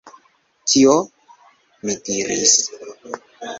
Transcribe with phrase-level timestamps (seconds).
[0.71, 0.95] Kio?
[1.85, 2.57] mi diris.